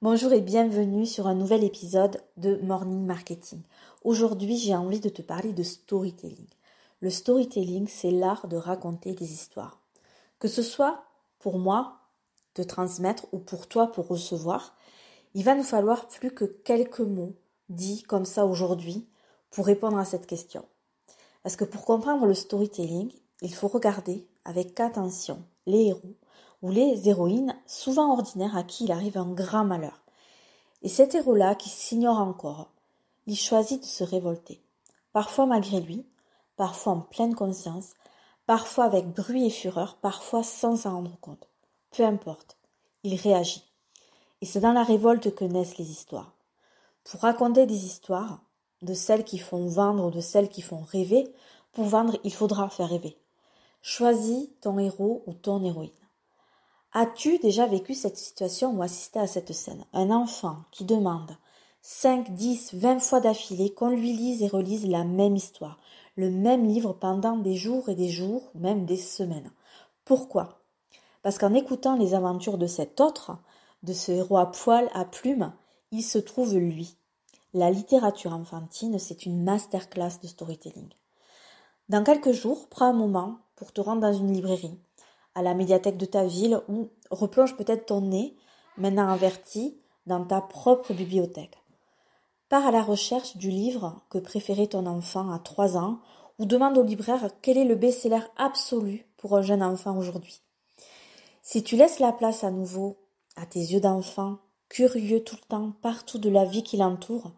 Bonjour 0.00 0.32
et 0.32 0.40
bienvenue 0.40 1.06
sur 1.06 1.26
un 1.26 1.34
nouvel 1.34 1.64
épisode 1.64 2.22
de 2.36 2.54
Morning 2.62 3.04
Marketing. 3.04 3.62
Aujourd'hui, 4.04 4.56
j'ai 4.56 4.76
envie 4.76 5.00
de 5.00 5.08
te 5.08 5.22
parler 5.22 5.52
de 5.52 5.64
storytelling. 5.64 6.46
Le 7.00 7.10
storytelling, 7.10 7.88
c'est 7.88 8.12
l'art 8.12 8.46
de 8.46 8.56
raconter 8.56 9.14
des 9.14 9.32
histoires. 9.32 9.80
Que 10.38 10.46
ce 10.46 10.62
soit 10.62 11.02
pour 11.40 11.58
moi 11.58 11.98
de 12.54 12.62
transmettre 12.62 13.26
ou 13.32 13.38
pour 13.38 13.66
toi 13.66 13.88
pour 13.88 14.06
recevoir, 14.06 14.76
il 15.34 15.42
va 15.42 15.56
nous 15.56 15.64
falloir 15.64 16.06
plus 16.06 16.30
que 16.30 16.44
quelques 16.44 17.00
mots 17.00 17.34
dits 17.68 18.04
comme 18.04 18.24
ça 18.24 18.46
aujourd'hui 18.46 19.04
pour 19.50 19.66
répondre 19.66 19.98
à 19.98 20.04
cette 20.04 20.28
question. 20.28 20.64
Parce 21.42 21.56
que 21.56 21.64
pour 21.64 21.84
comprendre 21.84 22.24
le 22.24 22.34
storytelling, 22.34 23.10
il 23.42 23.52
faut 23.52 23.66
regarder 23.66 24.28
avec 24.44 24.78
attention 24.78 25.42
les 25.66 25.86
héros 25.86 26.14
ou 26.62 26.70
les 26.70 27.08
héroïnes, 27.08 27.56
souvent 27.66 28.12
ordinaires 28.12 28.56
à 28.56 28.62
qui 28.62 28.84
il 28.84 28.92
arrive 28.92 29.18
un 29.18 29.30
grand 29.32 29.64
malheur. 29.64 30.02
Et 30.82 30.88
cet 30.88 31.14
héros-là, 31.14 31.54
qui 31.54 31.68
s'ignore 31.68 32.18
encore, 32.18 32.70
il 33.26 33.36
choisit 33.36 33.80
de 33.80 33.86
se 33.86 34.04
révolter. 34.04 34.60
Parfois 35.12 35.46
malgré 35.46 35.80
lui, 35.80 36.06
parfois 36.56 36.94
en 36.94 37.00
pleine 37.00 37.34
conscience, 37.34 37.92
parfois 38.46 38.84
avec 38.84 39.06
bruit 39.06 39.46
et 39.46 39.50
fureur, 39.50 39.96
parfois 39.96 40.42
sans 40.42 40.76
s'en 40.76 40.92
rendre 40.92 41.18
compte. 41.20 41.48
Peu 41.90 42.04
importe, 42.04 42.56
il 43.02 43.14
réagit. 43.14 43.64
Et 44.40 44.46
c'est 44.46 44.60
dans 44.60 44.72
la 44.72 44.84
révolte 44.84 45.34
que 45.34 45.44
naissent 45.44 45.78
les 45.78 45.90
histoires. 45.90 46.32
Pour 47.04 47.20
raconter 47.20 47.66
des 47.66 47.84
histoires, 47.84 48.40
de 48.82 48.94
celles 48.94 49.24
qui 49.24 49.38
font 49.38 49.66
vendre 49.66 50.06
ou 50.06 50.10
de 50.10 50.20
celles 50.20 50.48
qui 50.48 50.62
font 50.62 50.82
rêver, 50.82 51.32
pour 51.72 51.84
vendre, 51.84 52.16
il 52.24 52.32
faudra 52.32 52.68
faire 52.68 52.88
rêver. 52.88 53.18
Choisis 53.82 54.48
ton 54.60 54.78
héros 54.78 55.22
ou 55.26 55.32
ton 55.32 55.62
héroïne. 55.64 55.90
As-tu 57.00 57.38
déjà 57.38 57.64
vécu 57.64 57.94
cette 57.94 58.16
situation 58.16 58.72
ou 58.72 58.82
assisté 58.82 59.20
à 59.20 59.28
cette 59.28 59.52
scène? 59.52 59.84
Un 59.92 60.10
enfant 60.10 60.56
qui 60.72 60.84
demande 60.84 61.30
5, 61.80 62.34
10, 62.34 62.74
20 62.74 62.98
fois 62.98 63.20
d'affilée 63.20 63.72
qu'on 63.72 63.90
lui 63.90 64.12
lise 64.12 64.42
et 64.42 64.48
relise 64.48 64.84
la 64.84 65.04
même 65.04 65.36
histoire, 65.36 65.78
le 66.16 66.28
même 66.28 66.66
livre 66.66 66.92
pendant 66.92 67.36
des 67.36 67.54
jours 67.54 67.88
et 67.88 67.94
des 67.94 68.08
jours, 68.08 68.50
même 68.56 68.84
des 68.84 68.96
semaines. 68.96 69.52
Pourquoi? 70.04 70.58
Parce 71.22 71.38
qu'en 71.38 71.54
écoutant 71.54 71.96
les 71.96 72.14
aventures 72.14 72.58
de 72.58 72.66
cet 72.66 73.00
autre, 73.00 73.38
de 73.84 73.92
ce 73.92 74.10
héros 74.10 74.38
à 74.38 74.50
poil, 74.50 74.90
à 74.92 75.04
plumes, 75.04 75.52
il 75.92 76.02
se 76.02 76.18
trouve 76.18 76.56
lui. 76.56 76.96
La 77.54 77.70
littérature 77.70 78.32
enfantine, 78.32 78.98
c'est 78.98 79.24
une 79.24 79.44
masterclass 79.44 80.18
de 80.20 80.26
storytelling. 80.26 80.88
Dans 81.88 82.02
quelques 82.02 82.32
jours, 82.32 82.66
prends 82.68 82.86
un 82.86 82.92
moment 82.92 83.38
pour 83.54 83.72
te 83.72 83.80
rendre 83.80 84.00
dans 84.00 84.12
une 84.12 84.32
librairie, 84.32 84.80
à 85.38 85.42
la 85.42 85.54
médiathèque 85.54 85.96
de 85.96 86.04
ta 86.04 86.24
ville 86.24 86.60
ou 86.66 86.90
replonge 87.12 87.56
peut-être 87.56 87.86
ton 87.86 88.00
nez, 88.00 88.34
maintenant 88.76 89.08
averti, 89.08 89.78
dans 90.04 90.24
ta 90.24 90.40
propre 90.40 90.92
bibliothèque. 90.92 91.56
Pars 92.48 92.66
à 92.66 92.72
la 92.72 92.82
recherche 92.82 93.36
du 93.36 93.48
livre 93.48 94.02
que 94.10 94.18
préférait 94.18 94.66
ton 94.66 94.84
enfant 94.86 95.30
à 95.30 95.38
trois 95.38 95.76
ans 95.76 96.00
ou 96.40 96.44
demande 96.44 96.76
au 96.76 96.82
libraire 96.82 97.30
quel 97.40 97.56
est 97.56 97.64
le 97.64 97.76
best-seller 97.76 98.24
absolu 98.36 99.06
pour 99.16 99.36
un 99.36 99.42
jeune 99.42 99.62
enfant 99.62 99.96
aujourd'hui. 99.96 100.40
Si 101.42 101.62
tu 101.62 101.76
laisses 101.76 102.00
la 102.00 102.12
place 102.12 102.42
à 102.42 102.50
nouveau 102.50 102.96
à 103.36 103.46
tes 103.46 103.60
yeux 103.60 103.80
d'enfant, 103.80 104.38
curieux 104.68 105.22
tout 105.22 105.36
le 105.36 105.46
temps, 105.46 105.72
partout 105.82 106.18
de 106.18 106.30
la 106.30 106.46
vie 106.46 106.64
qui 106.64 106.78
l'entoure, 106.78 107.30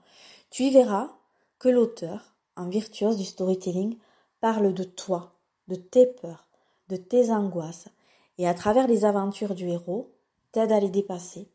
tu 0.49 0.63
y 0.63 0.71
verras 0.71 1.11
que 1.59 1.69
l'auteur, 1.69 2.35
en 2.57 2.71
virtuose 2.71 3.19
du 3.19 3.25
storytelling, 3.25 3.99
parle 4.41 4.73
de 4.73 4.85
toi, 4.85 5.35
de 5.69 5.75
tes 5.75 6.07
peurs, 6.07 6.47
de 6.91 6.97
tes 6.97 7.31
angoisses, 7.31 7.89
et 8.37 8.49
à 8.49 8.55
travers 8.55 8.87
les 8.87 9.05
aventures 9.05 9.55
du 9.55 9.69
héros, 9.69 10.13
t'aide 10.53 10.73
à 10.73 10.81
les 10.81 10.91
dépasser, 10.91 11.49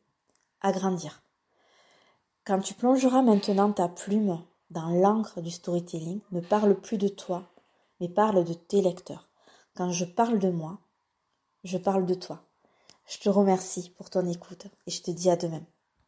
à 0.62 0.72
grandir. 0.72 1.22
Quand 2.46 2.60
tu 2.60 2.74
plongeras 2.74 3.22
maintenant 3.22 3.72
ta 3.72 3.90
plume 3.90 4.40
dans 4.70 4.90
l'encre 4.90 5.42
du 5.42 5.52
storytelling, 5.52 6.22
ne 6.32 6.40
parle 6.40 6.76
plus 6.76 6.98
de 6.98 7.08
toi, 7.08 7.44
mais 8.00 8.08
parle 8.08 8.44
de 8.44 8.54
tes 8.54 8.82
lecteurs. 8.82 9.28
Quand 9.76 9.92
je 9.92 10.06
parle 10.06 10.40
de 10.40 10.50
moi, 10.50 10.80
je 11.64 11.78
parle 11.78 12.06
de 12.06 12.14
toi. 12.14 12.42
Je 13.08 13.20
te 13.20 13.30
remercie 13.30 13.90
pour 13.98 14.10
ton 14.10 14.26
écoute 14.28 14.68
et 14.88 14.92
je 14.92 15.02
te 15.02 15.12
dis 15.12 15.30
à 15.30 15.36
demain. 15.36 15.62